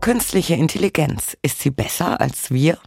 [0.00, 2.78] Künstliche Intelligenz, ist sie besser als wir?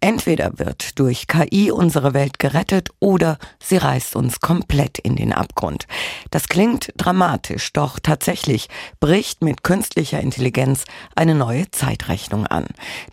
[0.00, 5.86] Entweder wird durch KI unsere Welt gerettet oder sie reißt uns komplett in den Abgrund.
[6.30, 8.68] Das klingt dramatisch, doch tatsächlich
[8.98, 10.84] bricht mit künstlicher Intelligenz
[11.14, 12.66] eine neue Zeitrechnung an.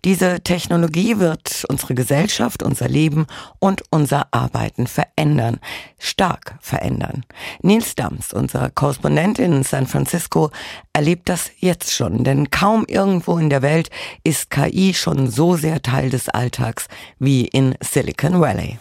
[0.04, 3.26] Diese Technologie wird unsere Gesellschaft, unser Leben
[3.60, 5.60] und unser Arbeiten verändern,
[5.98, 7.24] stark verändern.
[7.62, 10.50] Nils Dams, unser Korrespondent in San Francisco,
[10.92, 13.90] erlebt das jetzt schon, denn kaum irgendwo in der Welt
[14.22, 16.86] ist KI schon so sehr Teil des Alltags
[17.18, 18.78] wie in Silicon Valley.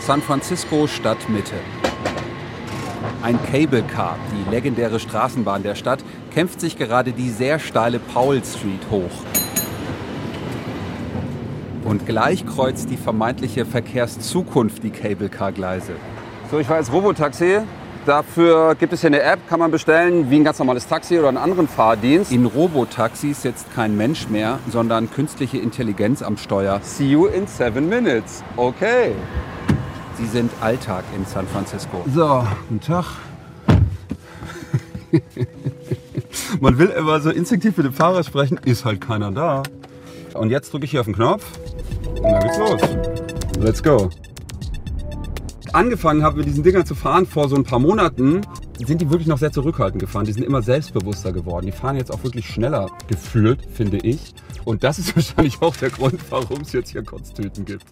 [0.00, 1.56] San Francisco Stadtmitte.
[3.22, 8.44] Ein Cable Car, die legendäre Straßenbahn der Stadt, kämpft sich gerade die sehr steile Powell
[8.44, 9.10] Street hoch.
[11.84, 15.94] Und gleich kreuzt die vermeintliche Verkehrszukunft die Cable Car Gleise.
[16.50, 17.62] So, ich war jetzt Robotaxi.
[18.06, 21.26] Dafür gibt es hier eine App, kann man bestellen, wie ein ganz normales Taxi oder
[21.26, 22.30] einen anderen Fahrdienst.
[22.30, 26.78] In Robotaxis sitzt kein Mensch mehr, sondern künstliche Intelligenz am Steuer.
[26.84, 28.44] See you in seven minutes.
[28.56, 29.10] Okay.
[30.16, 32.04] Sie sind Alltag in San Francisco.
[32.14, 33.06] So, guten Tag.
[36.60, 39.64] Man will immer so instinktiv mit dem Fahrer sprechen, ist halt keiner da.
[40.34, 41.44] Und jetzt drücke ich hier auf den Knopf
[42.08, 42.80] und dann geht's los.
[43.58, 44.10] Let's go
[45.76, 48.40] angefangen habe, mit diesen Dingern zu fahren vor so ein paar Monaten,
[48.84, 50.24] sind die wirklich noch sehr zurückhaltend gefahren.
[50.24, 51.66] Die sind immer selbstbewusster geworden.
[51.66, 54.34] Die fahren jetzt auch wirklich schneller gefühlt, finde ich.
[54.66, 57.84] Und das ist wahrscheinlich auch der Grund, warum es jetzt hier Kotztüten gibt.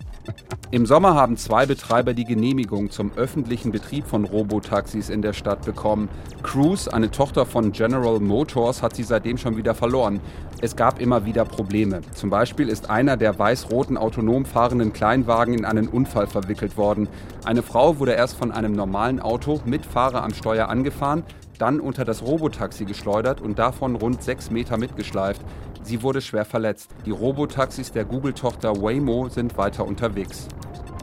[0.72, 5.64] Im Sommer haben zwei Betreiber die Genehmigung zum öffentlichen Betrieb von Robotaxis in der Stadt
[5.64, 6.08] bekommen.
[6.42, 10.18] Cruise, eine Tochter von General Motors, hat sie seitdem schon wieder verloren.
[10.62, 12.00] Es gab immer wieder Probleme.
[12.12, 17.06] Zum Beispiel ist einer der weiß-roten autonom fahrenden Kleinwagen in einen Unfall verwickelt worden.
[17.44, 21.22] Eine Frau wurde erst von einem normalen Auto mit Fahrer am Steuer angefahren,
[21.58, 25.40] dann unter das Robotaxi geschleudert und davon rund sechs Meter mitgeschleift.
[25.84, 26.90] Sie wurde schwer verletzt.
[27.04, 30.48] Die Robotaxis der Google-Tochter Waymo sind weiter unterwegs.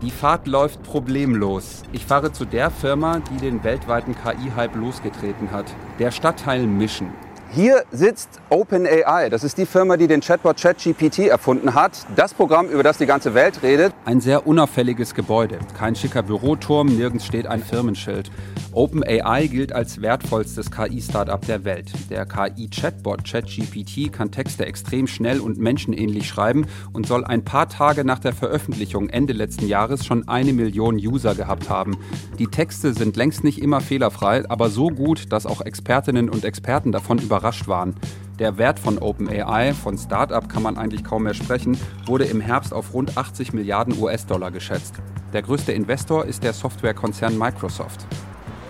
[0.01, 1.83] Die Fahrt läuft problemlos.
[1.93, 5.65] Ich fahre zu der Firma, die den weltweiten KI-Hype losgetreten hat.
[5.99, 7.11] Der Stadtteil Mission.
[7.53, 9.29] Hier sitzt OpenAI.
[9.29, 12.07] Das ist die Firma, die den Chatbot ChatGPT erfunden hat.
[12.15, 13.93] Das Programm, über das die ganze Welt redet.
[14.05, 15.59] Ein sehr unauffälliges Gebäude.
[15.77, 18.31] Kein schicker Büroturm, nirgends steht ein Firmenschild.
[18.71, 21.91] OpenAI gilt als wertvollstes KI-Startup der Welt.
[22.09, 28.05] Der KI-Chatbot ChatGPT kann Texte extrem schnell und menschenähnlich schreiben und soll ein paar Tage
[28.05, 31.97] nach der Veröffentlichung Ende letzten Jahres schon eine Million User gehabt haben.
[32.39, 36.93] Die Texte sind längst nicht immer fehlerfrei, aber so gut, dass auch Expertinnen und Experten
[36.93, 37.95] davon überrascht waren.
[38.39, 42.73] Der Wert von OpenAI, von Startup kann man eigentlich kaum mehr sprechen, wurde im Herbst
[42.73, 44.95] auf rund 80 Milliarden US-Dollar geschätzt.
[45.33, 48.05] Der größte Investor ist der Softwarekonzern Microsoft.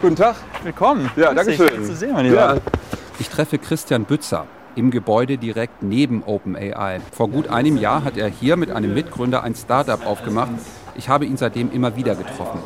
[0.01, 0.35] Guten Tag.
[0.63, 1.09] Willkommen.
[1.15, 1.69] Ja, danke schön.
[1.69, 2.55] Schön zu sehen, mein Lieber.
[2.55, 2.61] Ja.
[3.19, 4.45] Ich treffe Christian Bützer
[4.75, 6.99] im Gebäude direkt neben OpenAI.
[7.11, 10.51] Vor gut einem Jahr hat er hier mit einem Mitgründer ein Startup aufgemacht.
[10.95, 12.59] Ich habe ihn seitdem immer wieder getroffen.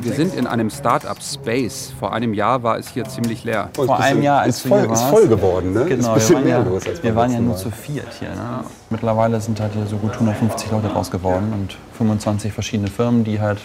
[0.00, 1.92] Wir sind in einem Startup Space.
[1.98, 3.70] Vor einem Jahr war es hier ziemlich leer.
[3.74, 5.84] Vor einem Jahr, als ist voll, ist voll geworden, ne?
[5.84, 8.30] Genau, wir waren, ja, los, wir waren ja nur zu viert hier.
[8.30, 8.64] Ne?
[8.90, 13.40] Mittlerweile sind halt hier so gut 150 Leute raus geworden und 25 verschiedene Firmen, die
[13.40, 13.60] halt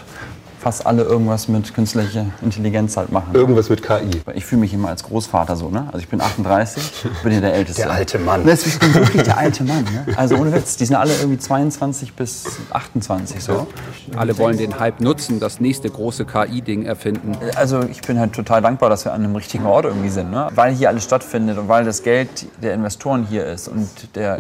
[0.60, 3.34] fast alle irgendwas mit künstlicher Intelligenz halt machen.
[3.34, 4.22] Irgendwas mit KI.
[4.34, 5.86] Ich fühle mich immer als Großvater so, ne?
[5.88, 7.84] Also ich bin 38, bin hier der Älteste.
[7.84, 8.48] Der alte Mann.
[8.48, 10.06] Ich bin wirklich der alte Mann, ne?
[10.18, 13.68] Also ohne Witz, die sind alle irgendwie 22 bis 28 so.
[14.16, 17.38] Alle wollen den Hype nutzen, das nächste große KI-Ding erfinden.
[17.56, 20.50] Also ich bin halt total dankbar, dass wir an einem richtigen Ort irgendwie sind, ne?
[20.54, 22.30] Weil hier alles stattfindet und weil das Geld
[22.62, 24.40] der Investoren hier ist und der,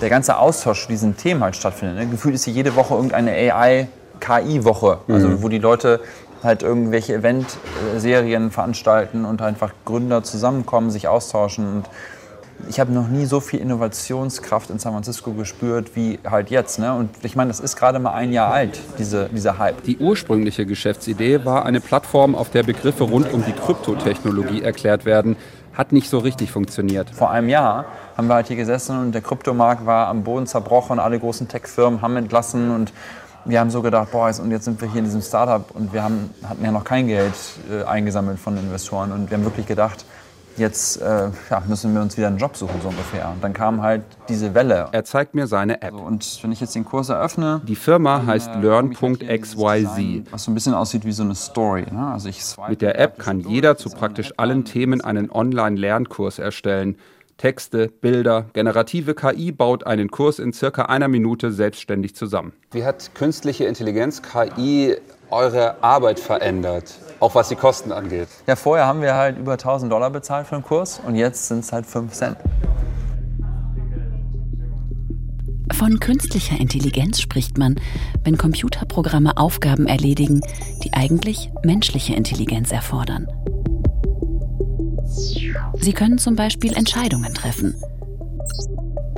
[0.00, 1.96] der ganze Austausch zu diesen Themen halt stattfindet.
[1.96, 2.06] Ne?
[2.06, 3.88] Gefühlt ist hier jede Woche irgendeine AI
[4.20, 5.42] KI-Woche, also mhm.
[5.42, 6.00] wo die Leute
[6.42, 11.66] halt irgendwelche Event-Serien veranstalten und einfach Gründer zusammenkommen, sich austauschen.
[11.66, 11.90] Und
[12.68, 16.78] ich habe noch nie so viel Innovationskraft in San Francisco gespürt wie halt jetzt.
[16.78, 16.94] Ne?
[16.94, 19.82] Und ich meine, das ist gerade mal ein Jahr alt, diese, dieser Hype.
[19.84, 25.36] Die ursprüngliche Geschäftsidee war eine Plattform, auf der Begriffe rund um die Kryptotechnologie erklärt werden.
[25.74, 27.10] Hat nicht so richtig funktioniert.
[27.10, 27.84] Vor einem Jahr
[28.16, 30.98] haben wir halt hier gesessen und der Kryptomarkt war am Boden zerbrochen.
[30.98, 32.92] Alle großen Tech-Firmen haben entlassen und
[33.46, 36.02] wir haben so gedacht, boah, und jetzt sind wir hier in diesem Startup und wir
[36.02, 37.34] haben, hatten ja noch kein Geld
[37.70, 40.04] äh, eingesammelt von Investoren und wir haben wirklich gedacht,
[40.56, 43.28] jetzt äh, ja, müssen wir uns wieder einen Job suchen, so ungefähr.
[43.30, 44.88] Und dann kam halt diese Welle.
[44.92, 45.92] Er zeigt mir seine App.
[45.92, 47.60] So, und wenn ich jetzt den Kurs eröffne.
[47.66, 49.56] Die Firma dann, heißt äh, learn.xyz.
[50.30, 51.84] Was so ein bisschen aussieht wie so eine Story.
[51.90, 52.06] Ne?
[52.12, 56.96] Also ich Mit der App kann jeder zu praktisch allen Themen einen Online-Lernkurs erstellen.
[57.38, 62.54] Texte, Bilder, generative KI baut einen Kurs in circa einer Minute selbstständig zusammen.
[62.72, 64.96] Wie hat künstliche Intelligenz, KI,
[65.30, 66.94] eure Arbeit verändert?
[67.20, 68.28] Auch was die Kosten angeht.
[68.46, 71.58] Ja, vorher haben wir halt über 1000 Dollar bezahlt für den Kurs und jetzt sind
[71.60, 72.36] es halt 5 Cent.
[75.74, 77.78] Von künstlicher Intelligenz spricht man,
[78.24, 80.40] wenn Computerprogramme Aufgaben erledigen,
[80.82, 83.28] die eigentlich menschliche Intelligenz erfordern.
[85.86, 87.80] Sie können zum Beispiel Entscheidungen treffen.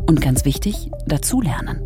[0.06, 1.80] Und ganz wichtig, dazulernen.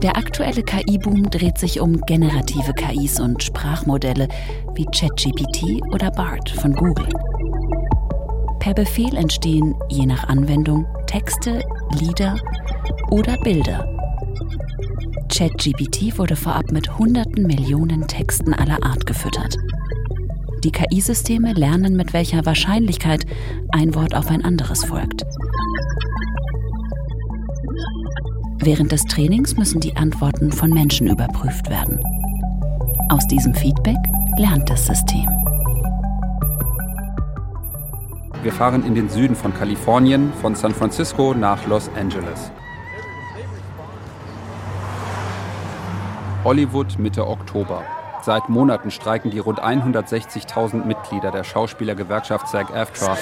[0.00, 4.26] Der aktuelle KI-Boom dreht sich um generative KIs und Sprachmodelle
[4.74, 7.10] wie ChatGPT oder BART von Google.
[8.58, 11.60] Per Befehl entstehen, je nach Anwendung, Texte,
[12.00, 12.36] Lieder
[13.10, 13.86] oder Bilder.
[15.28, 19.58] ChatGPT wurde vorab mit hunderten Millionen Texten aller Art gefüttert.
[20.64, 23.24] Die KI-Systeme lernen, mit welcher Wahrscheinlichkeit
[23.70, 25.22] ein Wort auf ein anderes folgt.
[28.60, 32.00] Während des Trainings müssen die Antworten von Menschen überprüft werden.
[33.08, 33.98] Aus diesem Feedback
[34.36, 35.28] lernt das System.
[38.42, 42.50] Wir fahren in den Süden von Kalifornien, von San Francisco nach Los Angeles.
[46.44, 47.84] Hollywood Mitte Oktober.
[48.28, 53.16] Seit Monaten streiken die rund 160.000 Mitglieder der Schauspielergewerkschaft SAG-AFTRA.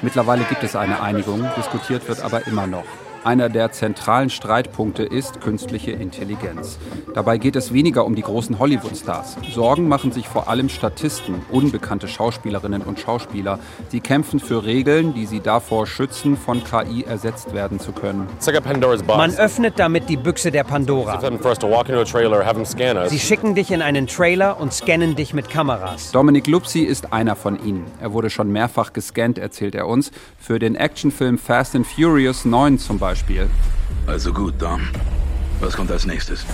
[0.00, 2.82] Mittlerweile gibt es eine Einigung, diskutiert wird aber immer noch.
[3.24, 6.78] Einer der zentralen Streitpunkte ist künstliche Intelligenz.
[7.14, 9.36] Dabei geht es weniger um die großen Hollywood-Stars.
[9.52, 13.60] Sorgen machen sich vor allem Statisten, unbekannte Schauspielerinnen und Schauspieler.
[13.90, 18.26] Sie kämpfen für Regeln, die sie davor schützen, von KI ersetzt werden zu können.
[19.06, 21.20] Man öffnet damit die Büchse der Pandora.
[23.08, 26.10] Sie schicken dich in einen Trailer und scannen dich mit Kameras.
[26.10, 27.84] Dominic Lupsi ist einer von ihnen.
[28.00, 30.10] Er wurde schon mehrfach gescannt, erzählt er uns,
[30.40, 33.11] für den Actionfilm Fast and Furious 9 zum Beispiel.
[33.12, 33.46] Beispiel.
[34.06, 34.80] Also gut, Dom.
[35.60, 36.44] Was kommt als nächstes?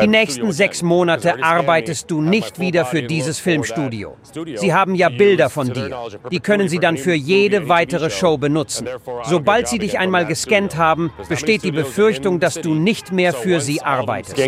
[0.00, 4.16] Die nächsten sechs Monate arbeitest du nicht wieder für dieses Filmstudio.
[4.54, 5.90] Sie haben ja Bilder von dir.
[6.30, 8.86] Die können sie dann für jede weitere Show benutzen.
[9.24, 13.82] Sobald sie dich einmal gescannt haben, besteht die Befürchtung, dass du nicht mehr für sie
[13.82, 14.38] arbeitest.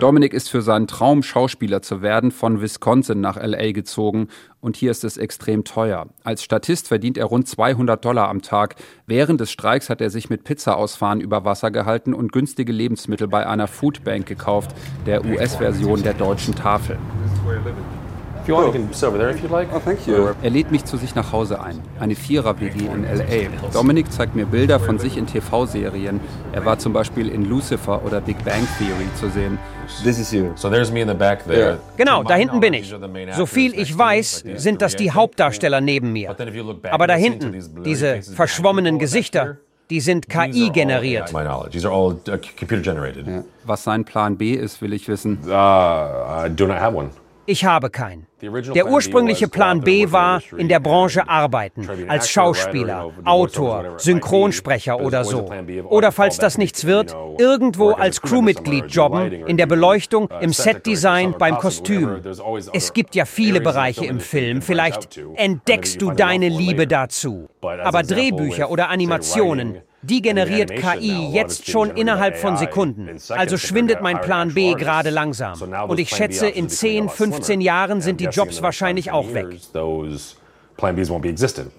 [0.00, 4.28] Dominik ist für seinen Traum, Schauspieler zu werden, von Wisconsin nach LA gezogen
[4.60, 6.06] und hier ist es extrem teuer.
[6.24, 8.76] Als Statist verdient er rund 200 Dollar am Tag.
[9.06, 13.46] Während des Streiks hat er sich mit Pizza-Ausfahren über Wasser gehalten und günstige Lebensmittel bei
[13.46, 14.74] einer Foodbank gekauft,
[15.06, 16.98] der US-Version der deutschen Tafel.
[18.52, 18.72] Oh,
[20.42, 21.80] Er lädt mich zu sich nach Hause ein.
[21.98, 23.72] Eine Vierer-WG in L.A.
[23.72, 26.20] Dominik zeigt mir Bilder von sich in TV-Serien.
[26.52, 29.58] Er war zum Beispiel in Lucifer oder Big Bang Theory zu sehen.
[30.04, 30.50] This is you.
[31.96, 32.92] Genau, da hinten bin ich.
[33.36, 36.34] So viel ich weiß, sind das die Hauptdarsteller neben mir.
[36.90, 37.54] Aber da hinten,
[37.84, 39.56] diese verschwommenen Gesichter,
[39.90, 41.32] die sind KI generiert.
[43.64, 45.38] Was sein Plan B ist, will ich wissen.
[47.46, 48.26] Ich habe keinen.
[48.42, 55.50] Der ursprüngliche Plan B war, in der Branche arbeiten, als Schauspieler, Autor, Synchronsprecher oder so.
[55.84, 61.58] Oder falls das nichts wird, irgendwo als Crewmitglied jobben, in der Beleuchtung, im Setdesign, beim
[61.58, 62.20] Kostüm.
[62.72, 67.48] Es gibt ja viele Bereiche im Film, vielleicht entdeckst du deine Liebe dazu.
[67.62, 73.18] Aber Drehbücher oder Animationen, die generiert KI jetzt schon innerhalb von Sekunden.
[73.28, 75.60] Also schwindet mein Plan B gerade langsam.
[75.88, 79.58] Und ich schätze, in 10, 15 Jahren sind die Jobs wahrscheinlich auch weg.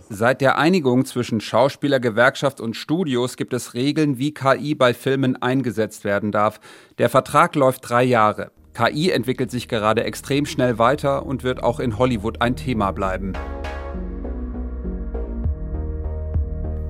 [0.10, 5.42] Seit der Einigung zwischen Schauspieler, Gewerkschaft und Studios gibt es Regeln, wie KI bei Filmen
[5.42, 6.60] eingesetzt werden darf.
[7.00, 8.51] Der Vertrag läuft drei Jahre.
[8.74, 13.34] KI entwickelt sich gerade extrem schnell weiter und wird auch in Hollywood ein Thema bleiben.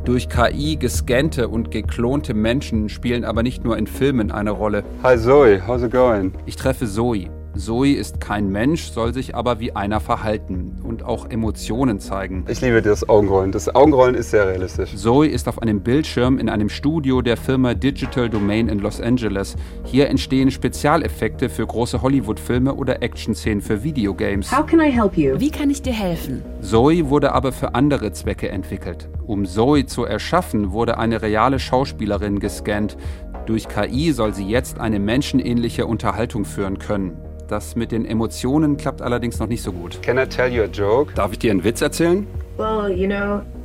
[0.03, 4.83] Durch KI gescannte und geklonte Menschen spielen aber nicht nur in Filmen eine Rolle.
[5.03, 6.33] Hi Zoe, how's it going?
[6.47, 7.29] Ich treffe Zoe.
[7.55, 12.45] Zoe ist kein Mensch, soll sich aber wie einer verhalten und auch Emotionen zeigen.
[12.47, 13.51] Ich liebe das Augenrollen.
[13.51, 14.95] Das Augenrollen ist sehr realistisch.
[14.95, 19.55] Zoe ist auf einem Bildschirm in einem Studio der Firma Digital Domain in Los Angeles.
[19.83, 24.51] Hier entstehen Spezialeffekte für große Hollywood-Filme oder Action-Szenen für Videogames.
[24.51, 26.43] Wie kann ich dir helfen?
[26.61, 29.09] Zoe wurde aber für andere Zwecke entwickelt.
[29.25, 32.97] Um Zoe zu erschaffen, wurde eine reale Schauspielerin gescannt.
[33.45, 37.17] Durch KI soll sie jetzt eine menschenähnliche Unterhaltung führen können.
[37.51, 40.01] Das mit den Emotionen klappt allerdings noch nicht so gut.
[40.01, 41.11] Can I tell you a joke?
[41.15, 42.25] Darf ich dir einen Witz erzählen?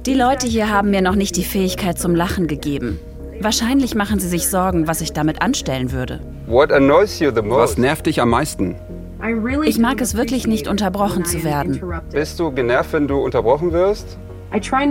[0.05, 2.99] Die Leute hier haben mir noch nicht die Fähigkeit zum Lachen gegeben.
[3.41, 6.19] Wahrscheinlich machen sie sich Sorgen, was ich damit anstellen würde.
[6.49, 7.79] What annoys you the Was most?
[7.79, 8.75] nervt dich am meisten?
[9.65, 11.81] Ich mag es wirklich nicht, unterbrochen zu werden.
[12.11, 14.19] Bist du genervt, wenn du unterbrochen wirst?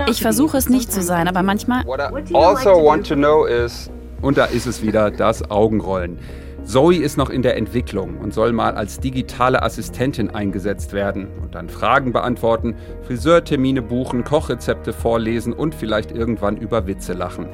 [0.07, 1.83] Ich versuche es nicht zu sein, aber manchmal.
[1.85, 6.17] What I also want to know is, und da ist es wieder, das Augenrollen.
[6.65, 11.53] Zoe ist noch in der Entwicklung und soll mal als digitale Assistentin eingesetzt werden und
[11.53, 17.45] dann Fragen beantworten, Friseurtermine buchen, Kochrezepte vorlesen und vielleicht irgendwann über Witze lachen.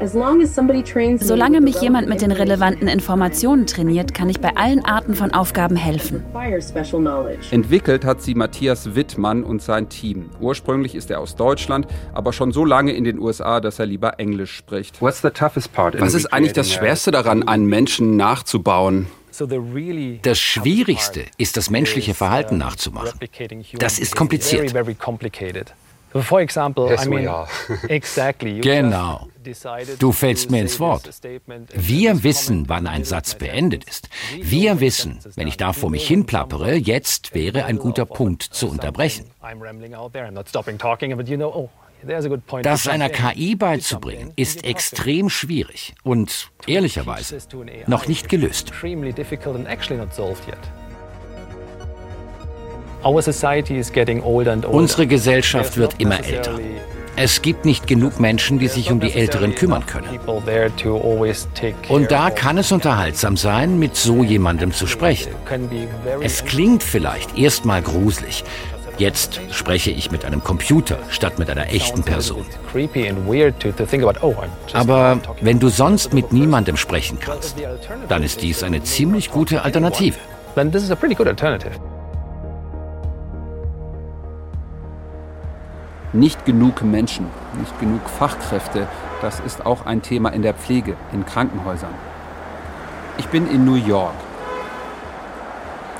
[1.20, 5.76] Solange mich jemand mit den relevanten Informationen trainiert, kann ich bei allen Arten von Aufgaben
[5.76, 6.24] helfen.
[7.52, 10.30] Entwickelt hat sie Matthias Wittmann und sein Team.
[10.40, 14.20] Ursprünglich ist er aus Deutschland, aber schon so lange in den USA, dass er lieber
[14.20, 15.02] Englisch spricht.
[15.02, 15.24] Was
[16.14, 19.01] ist eigentlich das Schwerste daran, einen Menschen nachzubauen?
[20.22, 23.20] Das Schwierigste ist, das menschliche Verhalten nachzumachen.
[23.80, 24.74] Das ist kompliziert.
[28.62, 29.28] Genau.
[29.98, 31.10] Du fällst mir ins Wort.
[31.74, 34.10] Wir wissen, wann ein Satz beendet ist.
[34.42, 38.70] Wir wissen, wenn ich da vor mich hin plappere, jetzt wäre ein guter Punkt zu
[38.70, 39.32] unterbrechen.
[42.64, 47.38] Das einer KI beizubringen, ist extrem schwierig und ehrlicherweise
[47.88, 48.72] noch nicht gelöst.
[54.64, 56.60] Unsere Gesellschaft wird immer älter.
[57.18, 60.18] Es gibt nicht genug Menschen, die sich um die Älteren kümmern können.
[61.90, 65.34] Und da kann es unterhaltsam sein, mit so jemandem zu sprechen.
[66.22, 68.44] Es klingt vielleicht erstmal gruselig,
[69.02, 72.46] Jetzt spreche ich mit einem Computer statt mit einer echten Person.
[74.74, 77.56] Aber wenn du sonst mit niemandem sprechen kannst,
[78.10, 80.18] dann ist dies eine ziemlich gute Alternative.
[86.14, 87.26] Nicht genug Menschen,
[87.58, 88.88] nicht genug Fachkräfte,
[89.24, 91.96] das ist auch ein Thema in der Pflege, in Krankenhäusern.
[93.18, 94.14] Ich bin in New York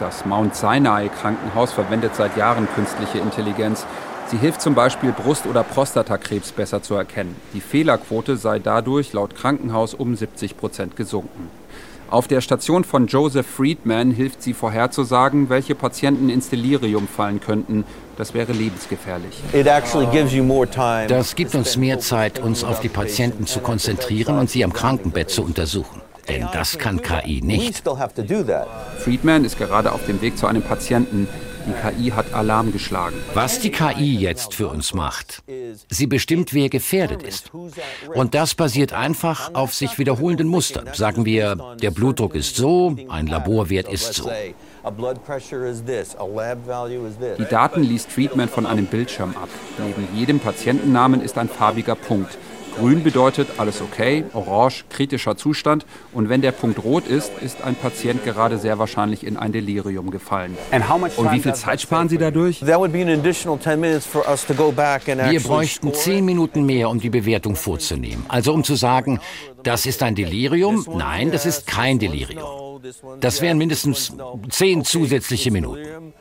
[0.02, 3.86] das Mount Sinai Krankenhaus verwendet seit Jahren künstliche Intelligenz.
[4.28, 7.36] Sie hilft zum Beispiel, Brust- oder Prostatakrebs besser zu erkennen.
[7.54, 11.50] Die Fehlerquote sei dadurch laut Krankenhaus um 70 Prozent gesunken.
[12.10, 17.86] Auf der Station von Joseph Friedman hilft sie vorherzusagen, welche Patienten ins Delirium fallen könnten.
[18.18, 19.42] Das wäre lebensgefährlich.
[21.08, 25.30] Das gibt uns mehr Zeit, uns auf die Patienten zu konzentrieren und sie am Krankenbett
[25.30, 26.02] zu untersuchen.
[26.28, 27.84] Denn das kann KI nicht.
[29.00, 31.28] Friedman ist gerade auf dem Weg zu einem Patienten.
[31.68, 33.16] Die KI hat Alarm geschlagen.
[33.34, 35.44] Was die KI jetzt für uns macht,
[35.90, 37.52] sie bestimmt, wer gefährdet ist.
[38.16, 40.90] Und das basiert einfach auf sich wiederholenden Mustern.
[40.94, 44.32] Sagen wir, der Blutdruck ist so, ein Laborwert ist so.
[47.38, 49.50] Die Daten liest Friedman von einem Bildschirm ab.
[49.78, 52.38] Neben jedem Patientennamen ist ein farbiger Punkt.
[52.78, 55.86] Grün bedeutet alles okay, orange kritischer Zustand.
[56.14, 60.10] Und wenn der Punkt rot ist, ist ein Patient gerade sehr wahrscheinlich in ein Delirium
[60.12, 60.58] gefallen.
[61.18, 62.66] Und wie viel Zeit sparen Sie dadurch?
[65.32, 68.26] Wir bräuchten zehn Minuten mehr, um die Bewertung vorzunehmen.
[68.28, 69.20] Also um zu sagen,
[69.64, 72.82] das ist ein Delirium, nein, das ist kein Delirium.
[73.20, 74.14] Das wären mindestens
[74.50, 76.14] zehn zusätzliche Minuten.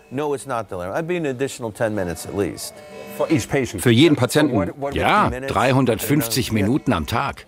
[3.81, 4.71] Für jeden Patienten?
[4.93, 7.47] Ja, 350 Minuten am Tag.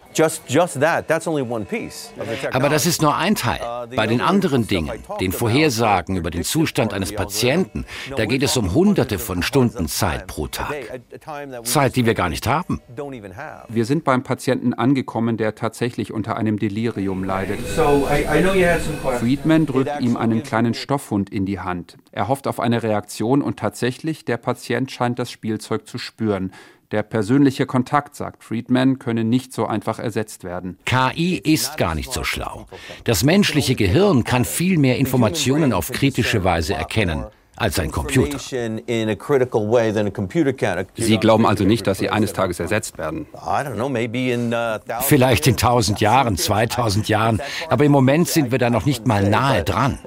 [2.53, 3.61] Aber das ist nur ein Teil.
[3.61, 4.91] Uh, Bei den anderen Dingen,
[5.21, 7.85] den Vorhersagen über den Zustand eines Patienten,
[8.17, 10.75] da geht es um Hunderte von Stunden Zeit pro Tag.
[11.65, 12.81] Zeit, die wir gar nicht haben.
[13.69, 17.59] Wir sind beim Patienten angekommen, der tatsächlich unter einem Delirium leidet.
[19.21, 21.97] Friedman drückt ihm einen kleinen Stoffhund in die Hand.
[22.11, 26.53] Er hofft auf eine Reaktion und tatsächlich, der Patient scheint das Spielzeug zu spüren.
[26.93, 30.77] Der persönliche Kontakt, sagt Friedman, könne nicht so einfach ersetzt werden.
[30.85, 32.67] KI ist gar nicht so schlau.
[33.05, 37.25] Das menschliche Gehirn kann viel mehr Informationen auf kritische Weise erkennen
[37.57, 38.39] als ein Computer.
[38.39, 38.79] Sie
[41.19, 43.27] glauben also nicht, dass Sie eines Tages ersetzt werden?
[43.33, 43.39] Uh,
[45.03, 49.27] Vielleicht in 1000 Jahren, 2000 Jahren, aber im Moment sind wir da noch nicht mal
[49.29, 49.99] nahe dran.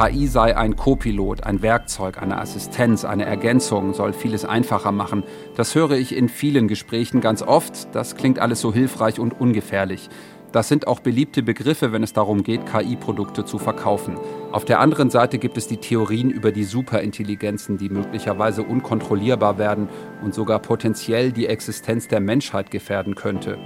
[0.00, 5.24] KI sei ein Copilot, ein Werkzeug, eine Assistenz, eine Ergänzung, soll vieles einfacher machen.
[5.56, 7.94] Das höre ich in vielen Gesprächen ganz oft.
[7.94, 10.08] Das klingt alles so hilfreich und ungefährlich.
[10.52, 14.16] Das sind auch beliebte Begriffe, wenn es darum geht, KI-Produkte zu verkaufen.
[14.52, 19.90] Auf der anderen Seite gibt es die Theorien über die Superintelligenzen, die möglicherweise unkontrollierbar werden
[20.22, 23.58] und sogar potenziell die Existenz der Menschheit gefährden könnte.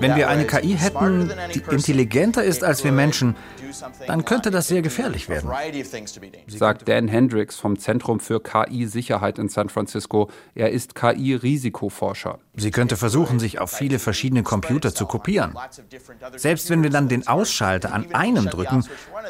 [0.00, 3.36] Wenn wir eine KI hätten, die intelligenter ist als wir Menschen,
[4.06, 5.50] dann könnte das sehr gefährlich werden.
[6.46, 10.30] Sagt Dan Hendricks vom Zentrum für KI-Sicherheit in San Francisco.
[10.54, 12.38] Er ist KI-Risikoforscher.
[12.54, 15.54] Sie könnte versuchen, sich auf viele verschiedene Computer zu kopieren.
[16.36, 18.84] Selbst wenn wir dann den Ausschalter an einem drücken,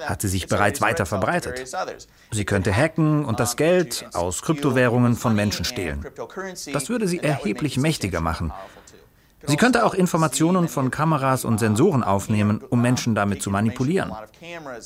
[0.06, 1.64] hat sie sich bereits weiter verbreitet.
[2.30, 6.04] Sie könnte hacken und das Geld aus Kryptowährungen von Menschen stehlen.
[6.72, 8.52] Das würde sie erheblich mächtiger machen.
[9.48, 14.12] Sie könnte auch Informationen von Kameras und Sensoren aufnehmen, um Menschen damit zu manipulieren.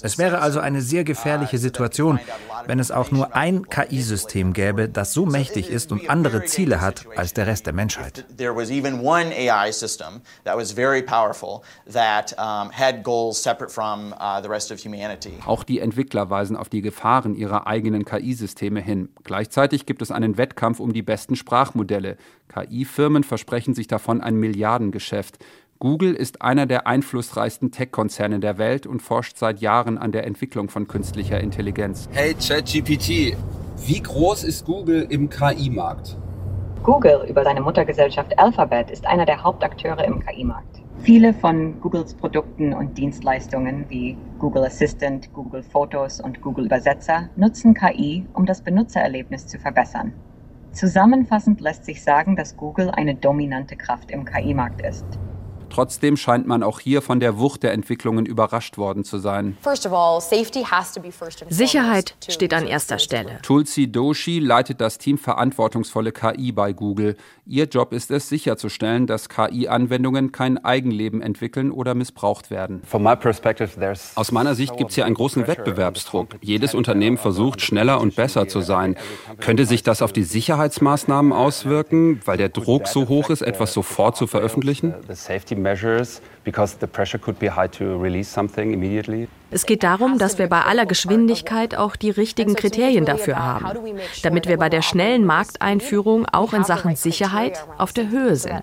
[0.02, 2.21] Es wäre also eine sehr gefährliche Situation,
[2.66, 7.07] wenn es auch nur ein KI-System gäbe, das so mächtig ist und andere Ziele hat
[7.16, 8.25] als der Rest der Menschheit.
[15.45, 19.09] Auch die Entwickler weisen auf die Gefahren ihrer eigenen KI-Systeme hin.
[19.25, 22.16] Gleichzeitig gibt es einen Wettkampf um die besten Sprachmodelle.
[22.52, 25.39] KI-Firmen versprechen sich davon ein Milliardengeschäft.
[25.79, 30.69] Google ist einer der einflussreichsten Tech-Konzerne der Welt und forscht seit Jahren an der Entwicklung
[30.69, 32.09] von künstlicher Intelligenz.
[32.13, 33.37] Hey ChatGPT,
[33.87, 36.17] wie groß ist Google im KI-Markt?
[36.85, 40.83] Google über seine Muttergesellschaft Alphabet ist einer der Hauptakteure im KI-Markt.
[40.99, 47.75] Viele von Googles Produkten und Dienstleistungen wie Google Assistant, Google Fotos und Google Übersetzer nutzen
[47.75, 50.13] KI, um das Benutzererlebnis zu verbessern.
[50.73, 55.19] Zusammenfassend lässt sich sagen, dass Google eine dominante Kraft im KI-Markt ist.
[55.73, 59.57] Trotzdem scheint man auch hier von der Wucht der Entwicklungen überrascht worden zu sein.
[61.49, 63.38] Sicherheit steht an erster Stelle.
[63.41, 67.17] Tulsi Doshi leitet das Team Verantwortungsvolle KI bei Google.
[67.47, 72.83] Ihr Job ist es, sicherzustellen, dass KI-Anwendungen kein Eigenleben entwickeln oder missbraucht werden.
[74.14, 76.37] Aus meiner Sicht gibt es hier einen großen Wettbewerbsdruck.
[76.43, 78.97] Jedes Unternehmen versucht, schneller und besser zu sein.
[79.41, 84.19] Könnte sich das auf die Sicherheitsmaßnahmen auswirken, weil der Druck so hoch ist, etwas sofort
[84.19, 84.95] zu veröffentlichen?
[85.62, 89.28] measures because the pressure could be high to release something immediately.
[89.53, 93.67] Es geht darum, dass wir bei aller Geschwindigkeit auch die richtigen Kriterien dafür haben,
[94.23, 98.63] damit wir bei der schnellen Markteinführung auch in Sachen Sicherheit auf der Höhe sind.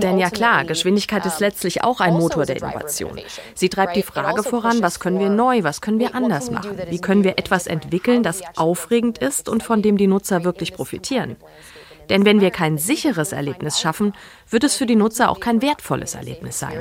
[0.00, 3.18] Denn ja klar, Geschwindigkeit ist letztlich auch ein Motor der Innovation.
[3.54, 6.78] Sie treibt die Frage voran, was können wir neu, was können wir anders machen?
[6.88, 11.36] Wie können wir etwas entwickeln, das aufregend ist und von dem die Nutzer wirklich profitieren?
[12.08, 14.12] Denn wenn wir kein sicheres Erlebnis schaffen,
[14.48, 16.72] wird es für die Nutzer auch kein wertvolles Erlebnis sein.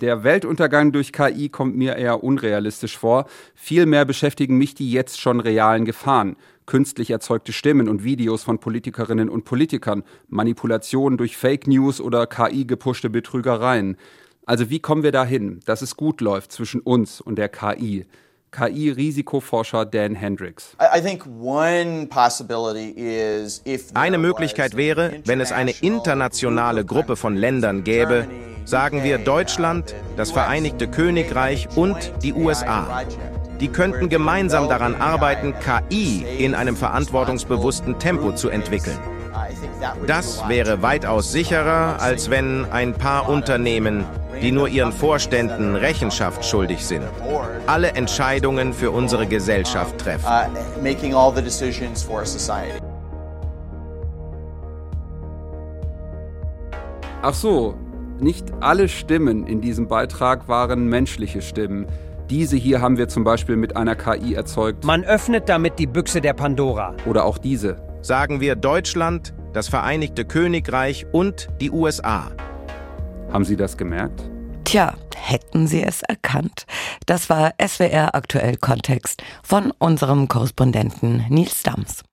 [0.00, 3.26] Der Weltuntergang durch KI kommt mir eher unrealistisch vor.
[3.54, 6.36] Vielmehr beschäftigen mich die jetzt schon realen Gefahren.
[6.66, 13.10] Künstlich erzeugte Stimmen und Videos von Politikerinnen und Politikern, Manipulationen durch Fake News oder KI-gepushte
[13.10, 13.98] Betrügereien.
[14.46, 18.06] Also wie kommen wir dahin, dass es gut läuft zwischen uns und der KI?
[18.54, 20.76] KI-Risikoforscher Dan Hendricks.
[23.94, 28.28] Eine Möglichkeit wäre, wenn es eine internationale Gruppe von Ländern gäbe,
[28.64, 33.02] sagen wir Deutschland, das Vereinigte Königreich und die USA.
[33.60, 38.98] Die könnten gemeinsam daran arbeiten, KI in einem verantwortungsbewussten Tempo zu entwickeln.
[40.06, 44.04] Das wäre weitaus sicherer, als wenn ein paar Unternehmen,
[44.42, 47.04] die nur ihren Vorständen Rechenschaft schuldig sind,
[47.66, 50.26] alle Entscheidungen für unsere Gesellschaft treffen.
[50.26, 50.48] Uh,
[57.22, 57.74] Ach so,
[58.20, 61.86] nicht alle Stimmen in diesem Beitrag waren menschliche Stimmen.
[62.30, 64.84] Diese hier haben wir zum Beispiel mit einer KI erzeugt.
[64.84, 66.94] Man öffnet damit die Büchse der Pandora.
[67.06, 67.76] Oder auch diese.
[68.02, 72.30] Sagen wir Deutschland, das Vereinigte Königreich und die USA.
[73.32, 74.22] Haben Sie das gemerkt?
[74.64, 76.66] Tja, hätten Sie es erkannt?
[77.06, 82.04] Das war SWR aktuell Kontext von unserem Korrespondenten Nils Dams.